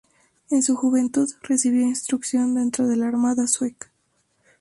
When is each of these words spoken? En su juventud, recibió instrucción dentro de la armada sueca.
En 0.49 0.63
su 0.63 0.75
juventud, 0.75 1.29
recibió 1.43 1.83
instrucción 1.83 2.55
dentro 2.55 2.87
de 2.87 2.95
la 2.95 3.07
armada 3.07 3.45
sueca. 3.45 3.91